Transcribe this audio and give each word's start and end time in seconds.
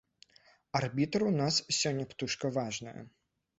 Арбітр 0.79 1.27
у 1.29 1.33
нас 1.41 1.61
сёння 1.81 2.09
птушка 2.15 2.53
важная. 2.59 2.99